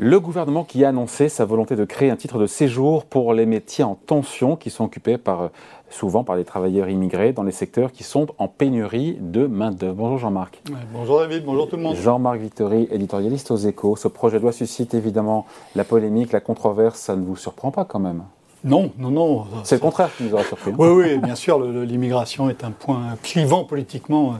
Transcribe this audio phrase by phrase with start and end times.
[0.00, 3.46] Le gouvernement qui a annoncé sa volonté de créer un titre de séjour pour les
[3.46, 5.50] métiers en tension qui sont occupés par,
[5.90, 9.96] souvent par des travailleurs immigrés dans les secteurs qui sont en pénurie de main-d'œuvre.
[9.96, 10.62] Bonjour Jean-Marc.
[10.92, 11.96] bonjour David, bonjour tout le monde.
[11.96, 13.96] Jean-Marc Victory, éditorialiste aux Échos.
[13.96, 17.00] Ce projet de loi suscite évidemment la polémique, la controverse.
[17.00, 18.22] Ça ne vous surprend pas quand même?
[18.64, 19.46] Non, non, non.
[19.62, 20.70] C'est le contraire qui nous aura surpris.
[20.70, 20.76] Hein.
[20.78, 24.36] Oui, oui, bien sûr, l'immigration est un point clivant politiquement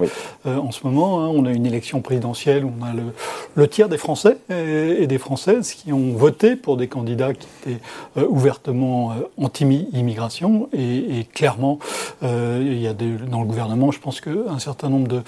[0.46, 1.20] euh, en ce moment.
[1.20, 1.28] Hein.
[1.28, 2.92] On a une élection présidentielle où on a
[3.54, 7.80] le, tiers des Français et, des Françaises qui ont voté pour des candidats qui étaient
[8.16, 10.68] euh, ouvertement euh, anti-immigration.
[10.72, 11.78] Et, clairement,
[12.22, 15.22] il y a dans le gouvernement, je pense qu'un certain nombre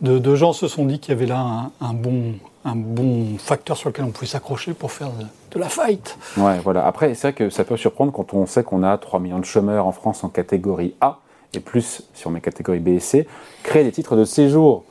[0.00, 2.34] de, gens se sont dit qu'il y avait là un bon
[2.66, 6.18] un bon facteur sur lequel on pouvait s'accrocher pour faire de, la fight.
[6.36, 6.86] Ouais, voilà.
[6.86, 9.44] Après, c'est vrai que ça peut surprendre quand on sait qu'on a 3 millions de
[9.44, 11.20] chômeurs en France en catégorie A,
[11.54, 13.26] et plus si on met catégorie B et C.
[13.62, 14.84] Créer des titres de séjour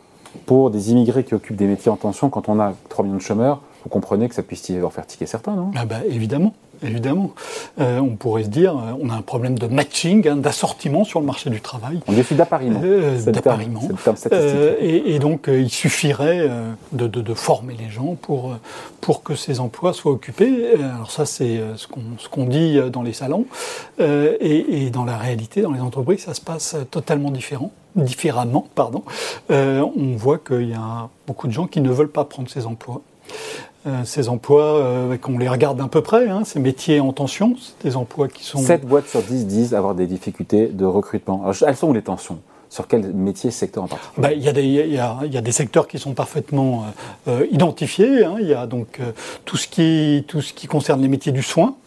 [0.48, 3.22] pour des immigrés qui occupent des métiers en tension quand on a 3 millions de
[3.22, 5.70] chômeurs, vous comprenez que ça puisse y avoir faire tiquer certains, non?
[5.76, 6.54] Ah bah, Évidemment.
[6.84, 7.34] Évidemment.
[7.80, 11.20] Euh, on pourrait se dire, euh, on a un problème de matching, hein, d'assortiment sur
[11.20, 12.00] le marché du travail.
[12.08, 12.82] On défie d'appariement.
[12.84, 13.82] Euh, d'appariement.
[14.80, 16.50] et, donc, il suffirait
[16.92, 18.56] de, former les gens pour,
[19.02, 20.74] pour que ces emplois soient occupés.
[20.76, 23.46] Alors ça, c'est ce qu'on dit dans les salons.
[24.00, 29.04] Et, dans la réalité, dans les entreprises, ça se passe totalement différent différemment, pardon.
[29.50, 33.02] on voit qu'il y a beaucoup de gens qui ne veulent pas prendre ces emplois.
[33.88, 37.56] Euh, ces emplois, euh, qu'on les regarde d'un peu près, hein, ces métiers en tension,
[37.60, 38.58] c'est des emplois qui sont...
[38.58, 41.44] 7 boîtes sur 10 disent avoir des difficultés de recrutement.
[41.44, 42.40] Alors, elles sont où les tensions?
[42.72, 44.28] Sur quel métier, secteur en particulier?
[44.28, 46.86] Bah, Il y, y, y, a des secteurs qui sont parfaitement
[47.28, 48.26] euh, identifiés.
[48.26, 48.38] Hein.
[48.40, 49.00] Il y a donc
[49.46, 51.85] tout, ce qui, tout ce qui concerne les métiers du soin, euh,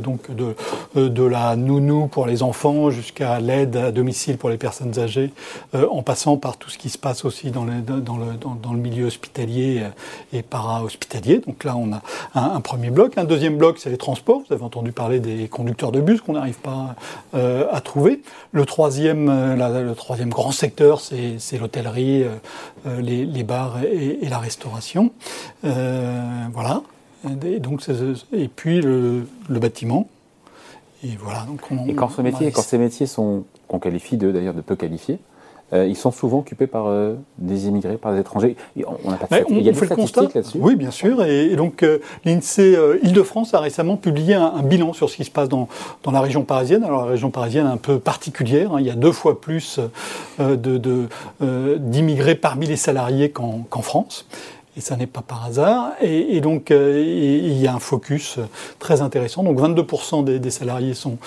[0.00, 0.54] donc de,
[0.96, 5.32] euh, de, la nounou pour les enfants jusqu'à l'aide à domicile pour les personnes âgées,
[5.74, 8.72] euh, en passant par tout ce qui se passe aussi dans le, dans le, dans,
[8.72, 9.82] le milieu hospitalier
[10.32, 11.38] et para-hospitalier.
[11.46, 12.02] Donc là, on a
[12.34, 13.18] un, premier bloc.
[13.18, 14.42] Un deuxième bloc, c'est les transports.
[14.48, 16.94] Vous avez entendu parler des conducteurs de bus qu'on n'arrive pas
[17.32, 18.22] à trouver.
[18.52, 22.24] Le troisième, le troisième grand secteur, c'est l'hôtellerie,
[22.86, 25.12] les, les, bars et la restauration.
[25.62, 26.82] voilà.
[27.24, 27.82] Et, donc,
[28.32, 30.08] et puis le, bâtiment.
[31.04, 31.46] Et voilà.
[31.46, 34.76] Donc et quand, ce métier, quand ces métiers sont, qu'on qualifie de, d'ailleurs de peu
[34.76, 35.18] qualifiés,
[35.72, 38.56] euh, ils sont souvent occupés par euh, des immigrés, par des étrangers.
[39.04, 40.58] On, a pas il y a des statistiques là-dessus.
[40.60, 41.24] Oui, bien sûr.
[41.24, 45.48] Et, donc euh, l'INSEE Île-de-France a récemment publié un, bilan sur ce qui se passe
[45.48, 45.68] dans,
[46.02, 46.84] dans, la région parisienne.
[46.84, 48.74] Alors la région parisienne est un peu particulière.
[48.74, 48.80] Hein.
[48.80, 49.80] il y a deux fois plus
[50.38, 51.08] de,
[51.78, 54.26] d'immigrés parmi les salariés qu'en, qu'en France
[54.74, 55.92] et ça n'est pas par hasard.
[56.00, 58.38] Et, donc, euh, il y a un focus
[58.78, 59.42] très intéressant.
[59.42, 61.18] Donc, 22% des, salariés sont,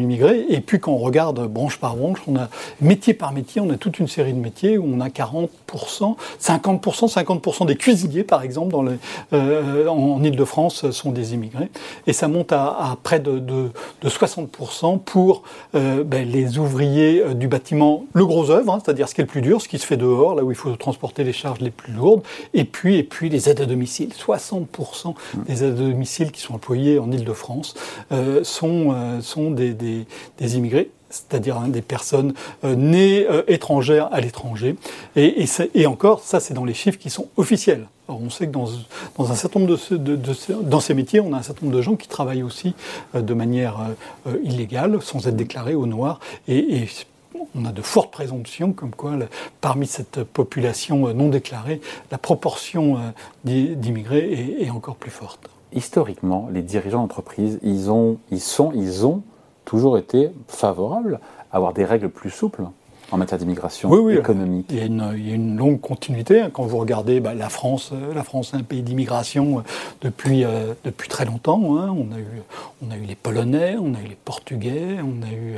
[0.00, 0.46] immigrés.
[0.48, 2.48] Et puis, quand on regarde branche par branche, on a
[2.80, 6.16] métier par métier, on a toute une série de métiers où on a 40%, 50%,
[6.40, 8.84] 50% des cuisiniers, par exemple, dans
[9.32, 11.70] euh, en, Ile-de-France, sont des immigrés.
[12.08, 13.70] Et ça monte à, près de, de,
[14.04, 15.44] 60% pour
[15.76, 19.30] euh, ben, les ouvriers du bâtiment, le gros œuvre, hein, c'est-à-dire ce qui est le
[19.30, 21.70] plus dur, ce qui se fait dehors, là où il faut transporter les charges les
[21.70, 22.22] plus lourdes.
[22.54, 24.10] Et puis, et puis les aides à domicile.
[24.10, 25.14] 60%
[25.46, 27.74] des aides à domicile qui sont employées en Ile-de-France
[28.12, 32.34] euh, sont, euh, sont des, des, immigrés c'est-à-dire hein, des personnes
[32.64, 34.76] euh, nées étrangères à l'étranger.
[35.16, 37.88] Et, et, encore, ça c'est dans les chiffres qui sont officiels.
[38.08, 38.68] Alors on sait que dans,
[39.16, 41.76] dans un certain nombre de, de, de, dans ces métiers, on a un certain nombre
[41.76, 42.74] de gens qui travaillent aussi
[43.14, 43.78] de manière
[44.44, 46.20] illégale, sans être déclarés au noir.
[46.46, 46.88] Et, et
[47.54, 49.12] on a de fortes présomptions comme quoi,
[49.60, 55.48] parmi cette population non déclarée, la proportion euh, d'immigrés est, encore plus forte.
[55.72, 59.22] Historiquement, les dirigeants d'entreprise, ils, ont, ils, sont, ils ont
[59.64, 61.20] toujours été favorables
[61.52, 62.64] à avoir des règles plus souples
[63.10, 66.40] en matière d'immigration économique il y, a une, longue continuité.
[66.40, 66.50] Hein.
[66.52, 69.62] Quand vous regardez bah, la France, euh, la France est un pays d'immigration euh,
[70.02, 71.78] depuis, euh, depuis très longtemps.
[71.78, 71.94] Hein.
[71.96, 72.42] On, a eu,
[72.86, 75.56] on a eu les Polonais, on a eu les Portugais, on a eu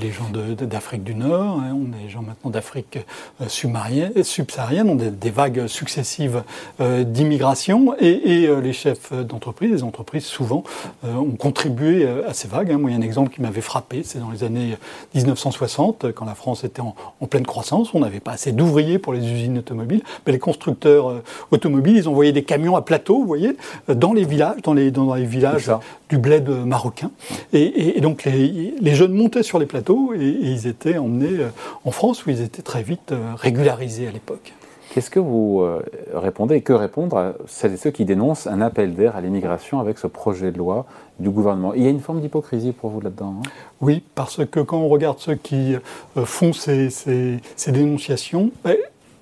[0.00, 1.74] les gens d'Afrique du Nord, hein.
[1.74, 2.98] on a les gens maintenant d'Afrique
[3.46, 4.88] subsaharienne.
[4.88, 6.42] On a des vagues successives
[6.80, 10.64] d'immigration et, les chefs d'entreprise, les entreprises souvent,
[11.04, 12.72] ont contribué à ces vagues.
[12.72, 14.76] Moi, il y a un exemple qui m'avait frappé, c'est dans les années
[15.14, 16.94] 1960, quand la France était était en,
[17.26, 21.22] pleine croissance, on n'avait pas assez d'ouvriers pour les usines automobiles, mais les constructeurs euh,
[21.50, 23.56] automobiles, ils envoyaient des camions à plateau, vous voyez,
[23.88, 25.70] euh, dans les villages, dans les, dans les villages
[26.08, 27.10] du bled marocain.
[27.52, 31.48] Et, donc les, jeunes montaient sur les plateaux et, ils étaient emmenés euh,
[31.84, 34.52] en France où ils étaient très vite régularisés à l'époque.
[34.92, 35.64] Qu'est-ce que vous
[36.12, 39.78] répondez et que répondre à celles et ceux qui dénoncent un appel d'air à l'immigration
[39.78, 40.84] avec ce projet de loi
[41.20, 41.74] du gouvernement?
[41.74, 43.48] Il y a une forme d'hypocrisie pour vous là-dedans hein?
[43.80, 48.76] Oui, parce que quand on regarde ceux qui euh, font ces, ces, dénonciations, ben,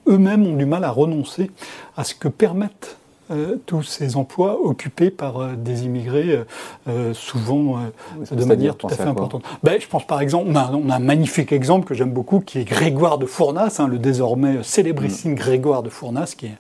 [0.07, 1.51] eux-mêmes ont du mal à renoncer
[1.97, 2.97] à ce que permettent
[3.67, 6.45] tous ces emplois occupés par des immigrés,
[7.13, 7.81] souvent
[8.31, 9.43] de manière tout à fait importante.
[9.63, 12.65] Ben, je pense par exemple, on a, un magnifique exemple que j'aime beaucoup, qui est
[12.65, 15.37] Grégoire de Fournas, hein, le désormais célébrissime mm.
[15.37, 16.57] Grégoire de Fournas, qui est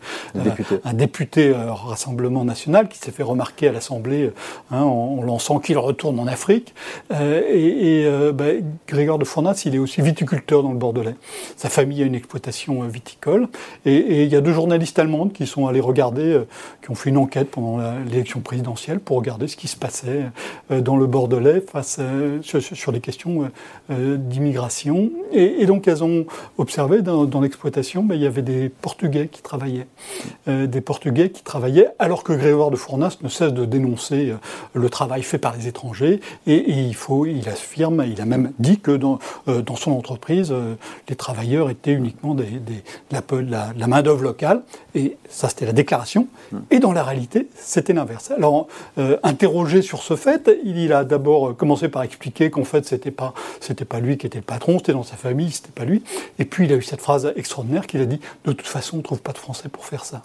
[0.84, 4.30] un député, Rassemblement national, qui s'est fait remarquer à l'Assemblée
[4.70, 6.74] hein, en, lançant qu'il retourne en Afrique.
[7.10, 11.16] et, ben, Grégoire de Fournas, il est aussi viticulteur dans le Bordelais.
[11.56, 13.48] Sa famille a une exploitation viticole.
[13.84, 16.46] Et, il y a deux journalistes allemandes qui sont allés regarder, euh,
[16.82, 20.26] qui ont fait une enquête pendant l'élection présidentielle pour regarder ce qui se passait
[20.70, 23.50] euh, dans le Bordelais face euh, sur, les questions
[23.90, 25.10] d'immigration.
[25.32, 26.26] Et, donc elles ont
[26.56, 29.86] observé dans, l'exploitation, ben, il y avait des Portugais qui travaillaient,
[30.46, 34.34] des Portugais qui travaillaient, alors que Grégoire de Fournas ne cesse de dénoncer
[34.72, 36.20] le travail fait par les étrangers.
[36.46, 40.54] Et, il faut, il affirme, il a même dit que dans, dans son entreprise,
[41.08, 42.46] les travailleurs étaient uniquement des,
[43.10, 44.62] la, la main-d'œuvre locale,
[44.94, 46.26] et ça c'était la déclaration.
[46.70, 48.30] Et dans la réalité c'était l'inverse.
[48.30, 48.68] Alors,
[48.98, 53.34] euh, interrogé sur ce fait, il, a d'abord commencé par expliquer qu'en fait c'était pas,
[53.60, 56.02] c'était pas lui qui était le patron, c'était dans sa famille, c'était pas lui,
[56.38, 59.02] et puis il a eu cette phrase extraordinaire qu'il a dit de toute façon on
[59.02, 60.22] trouve pas de français pour faire ça.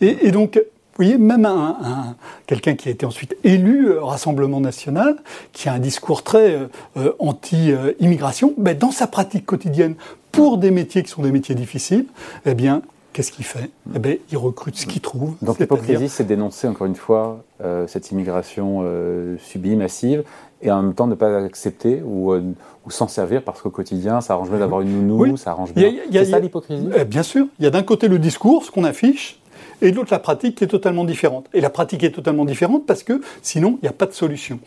[0.00, 2.16] Et, donc, vous voyez, même un,
[2.46, 5.16] quelqu'un qui a été ensuite élu au Rassemblement national,
[5.52, 6.66] qui a un discours très euh,
[6.96, 9.94] euh, anti-immigration, ben, dans sa pratique quotidienne,
[10.32, 12.06] pour des métiers qui sont des métiers difficiles,
[12.44, 12.82] eh bien,
[13.16, 13.70] qu'est-ce qu'il fait?
[13.94, 15.36] Eh bien, Il recrute ce qu'il trouve.
[15.40, 20.22] Donc l'hypocrisie, c'est dénoncer encore une fois euh, cette immigration euh, subie, massive,
[20.60, 22.42] et en même temps ne pas accepter ou, euh,
[22.84, 25.90] ou s'en servir parce qu'au quotidien, ça arrange bien d'avoir une nounou, ça arrange bien.
[26.12, 26.90] C'est ça l'hypocrisie?
[26.94, 27.46] Eh, Bien sûr.
[27.58, 29.40] Il y a d'un côté le discours, ce qu'on affiche,
[29.82, 31.46] et l'autre la pratique qui est totalement différente.
[31.54, 34.58] Et la pratique est totalement différente parce que sinon, il n'y a pas de solution.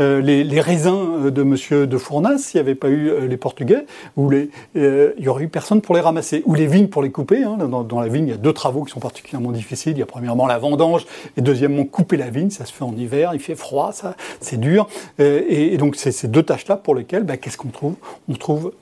[0.00, 3.36] Euh, les, raisins euh, de Monsieur de Fournas, s'il n'y avait pas eu euh, les
[3.36, 3.86] Portugais,
[4.16, 6.42] les, euh, il n'y aurait eu personne pour les ramasser.
[6.46, 7.42] Ou les vignes pour les couper.
[7.42, 7.56] Hein.
[7.56, 9.92] Dans, la vigne, il y a deux travaux qui sont particulièrement difficiles.
[9.92, 11.06] Il y a premièrement la vendange
[11.36, 12.50] et deuxièmement couper la vigne.
[12.50, 14.88] Ça se fait en hiver, il fait froid, ça, c'est dur.
[15.18, 17.94] Et, donc, c'est ces deux tâches-là pour lesquelles, bah, qu'est-ce qu'on trouve?
[18.28, 18.72] On trouve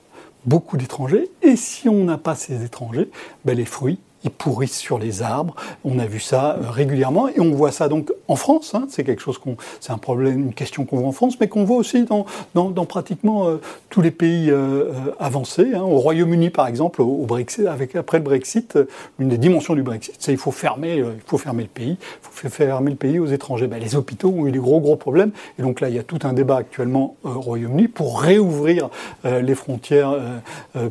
[0.45, 1.29] beaucoup d'étrangers.
[1.41, 3.09] Et si on n'a pas ces étrangers,
[3.45, 5.55] ben les fruits ils pourrissent sur les arbres.
[5.83, 8.75] On a vu ça euh, régulièrement et on voit ça donc en France.
[8.75, 8.87] Hein.
[8.89, 11.63] c'est quelque chose qu'on, c'est un problème, une question qu'on voit en France, mais qu'on
[11.63, 12.25] voit aussi dans,
[12.55, 13.57] dans, dans pratiquement euh,
[13.89, 15.73] tous les pays euh, avancés.
[15.73, 15.81] Hein.
[15.81, 18.77] Au Royaume-Uni, par exemple, au, Brexit, avec après le Brexit,
[19.19, 22.17] une des dimensions du Brexit, c'est il faut fermer, il faut fermer le pays, il
[22.21, 23.67] faut fermer le pays aux étrangers.
[23.67, 26.03] Ben, les hôpitaux ont eu des gros gros problèmes et donc là il y a
[26.03, 28.89] tout un débat actuellement au Royaume-Uni pour réouvrir
[29.23, 30.15] les frontières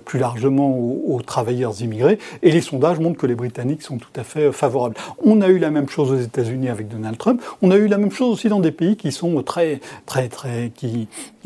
[0.05, 4.09] plus largement aux, aux travailleurs immigrés et les sondages montrent que les Britanniques sont tout
[4.17, 4.97] à fait favorables.
[5.25, 7.26] On a eu la même chose aux États-Unis avec Donald Trump.
[7.63, 10.73] On a eu la même chose aussi dans des pays qui sont très, très, très,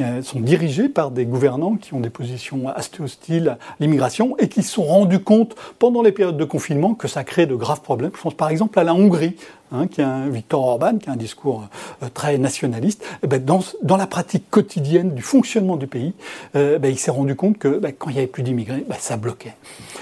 [0.00, 4.48] euh, sont dirigés par des gouvernants qui ont des positions assez hostiles à l'immigration et
[4.48, 7.82] qui se sont rendus compte pendant les périodes de confinement que ça crée de graves
[7.82, 8.10] problèmes.
[8.14, 9.36] Je pense par exemple à la Hongrie,
[9.72, 11.68] Hein, qui a un Victor Orban, qui a un discours
[12.02, 16.12] euh, très nationaliste, eh ben, dans, dans, la pratique quotidienne du fonctionnement du pays,
[16.56, 19.16] euh, ben, il s'est rendu compte que ben, quand il n'y avait plus d'immigrés, ça
[19.16, 19.54] bloquait.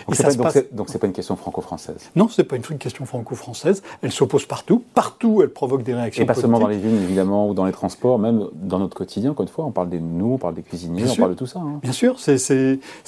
[0.06, 3.82] Donc c'est pas, pas, une question franco-française Non, c'est pas une question franco-française.
[4.00, 4.82] Elle s'oppose partout.
[4.94, 6.22] Partout, elle provoque des réactions.
[6.22, 9.32] Et pas seulement dans les villes, évidemment, ou dans les transports, même dans notre quotidien,
[9.32, 11.46] encore une fois, on parle des nous, on parle des cuisiniers, on parle de tout
[11.46, 11.60] ça.
[11.60, 11.80] Hein.
[11.82, 12.16] Bien sûr,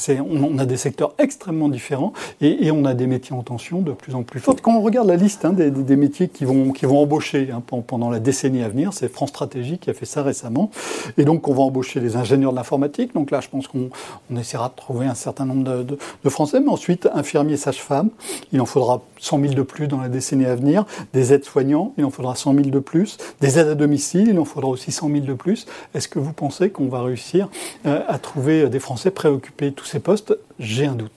[0.09, 3.81] on, on, a des secteurs extrêmement différents et, et, on a des métiers en tension
[3.81, 4.61] de plus en plus forte.
[4.61, 7.63] Quand on regarde la liste hein, des, des, métiers qui vont, qui vont embaucher hein,
[7.87, 8.93] pendant la décennie à venir.
[8.93, 10.71] C'est France Stratégie qui a fait ça récemment.
[11.19, 13.15] Et donc, on va embaucher les ingénieurs de l'informatique.
[13.15, 13.91] Donc là, je pense qu'on
[14.37, 16.61] essaiera de trouver un certain nombre de, Français.
[16.61, 18.11] Mais ensuite, infirmiers, sages-femmes.
[18.53, 20.85] Il en faudra 100 000 de plus dans la décennie à venir.
[21.13, 23.17] Des aides-soignants, il en faudra 100 000 de plus.
[23.41, 25.67] Des aides à domicile, il en faudra aussi 100 000 de plus.
[25.95, 27.49] Est-ce que vous pensez qu'on va réussir
[27.87, 30.37] euh, à trouver des Français préoccupés tous ces postes?
[30.59, 31.11] J'ai un doute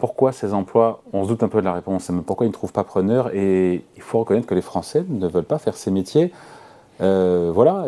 [0.00, 2.54] pourquoi ces emplois, on se doute un peu de la réponse, mais pourquoi ils ne
[2.54, 5.90] trouvent pas preneur Et il faut reconnaître que les Français ne veulent pas faire ces
[5.90, 6.32] métiers.
[7.00, 7.84] Euh, voilà,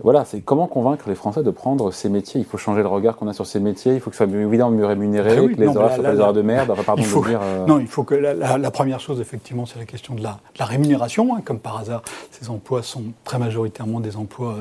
[0.00, 2.40] voilà, c'est comment convaincre les Français de prendre ces métiers.
[2.40, 3.94] Il faut changer le regard qu'on a sur ces métiers.
[3.94, 6.32] Il faut que ce soit évidemment mieux rémunéré, ah que les horaires soient des horaires
[6.32, 6.72] de merde.
[6.86, 9.86] pardon faut, de dire, euh, Non, il faut que la, première chose, effectivement, c'est la
[9.86, 11.34] question de la, la rémunération.
[11.34, 11.40] Hein.
[11.44, 14.54] Comme par hasard, ces emplois sont très majoritairement des emplois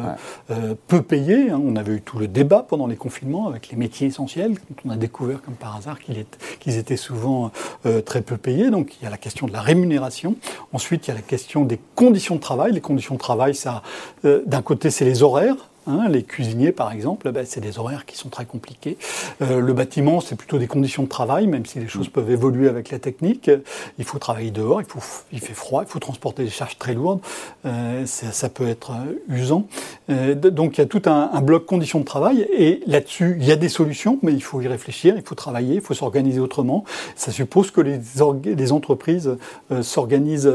[0.49, 1.51] euh, euh, peu payés.
[1.51, 1.61] Hein.
[1.63, 4.55] On avait eu tout le débat pendant les confinements avec les métiers essentiels.
[4.85, 7.51] On a découvert, comme par hasard, qu'ils étaient souvent
[8.05, 8.71] très peu payés.
[8.71, 10.35] Donc, il y a la question de la rémunération.
[10.73, 12.71] Ensuite, il y a la question des conditions de travail.
[12.71, 13.83] Les conditions de travail, ça,
[14.23, 15.57] d'un côté, c'est les horaires horaires
[15.87, 16.07] Hein.
[16.09, 18.97] Les cuisiniers, par exemple, ben, c'est des horaires qui sont très compliqués.
[19.41, 22.67] Euh, le bâtiment, c'est plutôt des conditions de travail, même si les choses peuvent évoluer
[22.67, 23.49] avec la technique.
[23.97, 24.99] Il faut travailler dehors, il, faut,
[25.31, 27.19] il fait froid, il faut transporter des charges très lourdes.
[27.65, 28.91] Euh, ça peut être
[29.29, 29.67] usant.
[30.09, 33.45] Euh, donc il y a tout un, un bloc conditions de travail, et là-dessus, il
[33.45, 36.39] y a des solutions, mais il faut y réfléchir, il faut travailler, il faut s'organiser
[36.39, 36.83] autrement.
[37.15, 37.99] Ça suppose que les,
[38.43, 39.37] les entreprises
[39.81, 40.51] s'organisent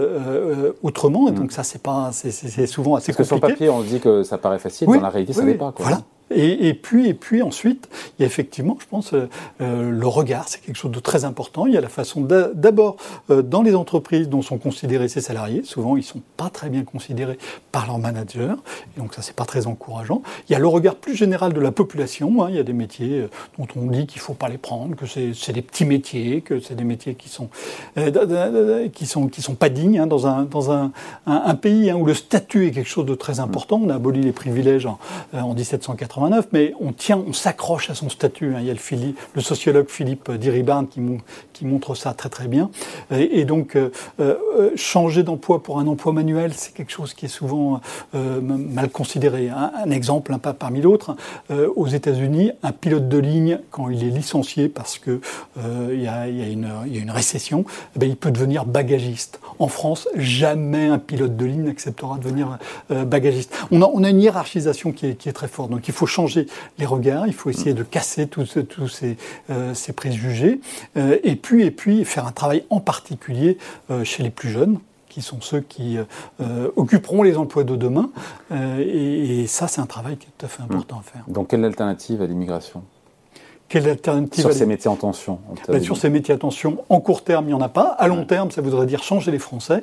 [0.82, 1.34] autrement, et mm.
[1.34, 3.52] donc ça, c'est pas, c'est souvent assez Parce compliqué.
[3.52, 5.72] Que sur papier, on dit que ça paraît facile, dans la réalité, ça n'est pas.
[5.72, 5.86] Quoi.
[5.86, 6.02] Voilà.
[6.34, 9.28] Et, puis, et puis ensuite, il y a effectivement, je pense, euh,
[9.60, 11.66] euh, le regard, c'est quelque chose de très important.
[11.66, 12.96] Il y a la façon d'abord,
[13.30, 16.84] euh, dans les entreprises dont sont considérés ces salariés, souvent ils sont pas très bien
[16.84, 17.38] considérés
[17.70, 18.56] par leur manager,
[18.96, 20.22] donc ça, c'est pas très encourageant.
[20.48, 22.42] Il y a le regard plus général de la population.
[22.42, 22.48] Hein.
[22.50, 23.26] il y a des métiers
[23.58, 26.74] dont on dit qu'il faut pas les prendre, que c'est des petits métiers, que c'est
[26.74, 27.48] des métiers qui sont,
[28.92, 30.92] qui sont, qui sont pas dignes hein, dans, un, dans un,
[31.26, 33.80] un, pays hein, où le statut est quelque chose de très important.
[33.82, 34.98] On a aboli les privilèges en,
[35.32, 36.21] en 1780
[36.52, 38.54] mais on tient, on s'accroche à son statut.
[38.54, 38.58] Hein.
[38.60, 41.00] Il y a le, sociologue Philippe Diribarne qui,
[41.52, 42.70] qui, montre ça très très bien.
[43.10, 47.28] Et, donc, euh, euh, changer d'emploi pour un emploi manuel, c'est quelque chose qui est
[47.28, 47.80] souvent
[48.14, 49.48] euh, mal considéré.
[49.48, 51.16] Un, exemple, pas parmi d'autres,
[51.76, 55.20] aux États-Unis, un pilote de ligne, quand il est licencié parce qu'il
[55.56, 57.64] y, a, une récession,
[57.94, 59.40] eh ben, il peut devenir bagagiste.
[59.58, 63.54] En France, jamais un pilote de ligne n'acceptera de devenir bagagiste.
[63.70, 65.70] On a, on a, une hiérarchisation qui est, qui est très forte.
[65.70, 66.46] Donc il faut changer
[66.78, 68.46] les regards, il faut essayer de casser tous
[68.88, 69.16] ces,
[69.50, 70.60] euh, ces, préjugés,
[70.96, 73.58] euh, et, puis, et puis faire un travail en particulier
[73.90, 74.78] euh, chez les plus jeunes
[75.08, 75.98] qui sont ceux qui
[76.74, 78.10] occuperont les emplois de demain.
[78.50, 81.22] Et, et, ça, c'est un travail qui est tout à fait important à faire.
[81.28, 82.82] Donc, quelle alternative à l'immigration?
[83.72, 87.24] Quelle alternative Sur ces métiers en tension ben, Sur ces métiers en tension, en court
[87.24, 87.96] terme, il n'y en a pas.
[87.98, 89.80] À long terme, ça voudrait dire changer les Français.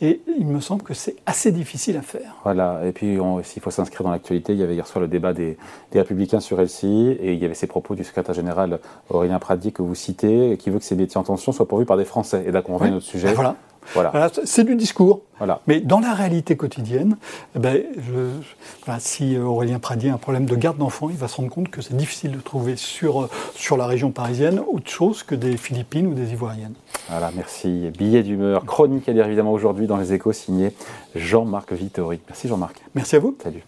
[0.00, 2.36] Et il me semble que c'est assez difficile à faire.
[2.44, 2.82] Voilà.
[2.86, 5.56] Et puis, s'il faut s'inscrire dans l'actualité, il y avait hier soir le débat des,
[5.92, 7.16] Républicains sur LCI.
[7.20, 8.78] Et il y avait ces propos du secrétaire général
[9.10, 11.96] Aurélien Pradi que vous citez, qui veut que ces métiers en tension soient pourvus par
[11.96, 12.44] des Français.
[12.46, 13.26] Et là, qu'on revient à notre sujet.
[13.28, 13.56] Ben, voilà.
[13.94, 14.30] Voilà.
[14.44, 15.20] c'est du discours.
[15.38, 15.60] Voilà.
[15.66, 17.16] Mais dans la réalité quotidienne,
[17.56, 21.36] eh ben, je, si Aurélien Pradier a un problème de garde d'enfants, il va se
[21.36, 25.34] rendre compte que c'est difficile de trouver sur, sur la région parisienne autre chose que
[25.34, 26.74] des Philippines ou des Ivoiriennes.
[27.08, 27.90] Voilà, merci.
[27.98, 30.72] Billet d'humeur, chronique, elle est évidemment aujourd'hui dans les échos, signé
[31.14, 32.20] Jean-Marc Vittori.
[32.28, 32.76] Merci Jean-Marc.
[32.94, 33.36] Merci à vous.
[33.42, 33.64] Salut.